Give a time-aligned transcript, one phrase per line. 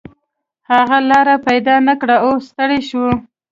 [0.71, 3.05] هغه لاره پیدا نه کړه او ستړی شو.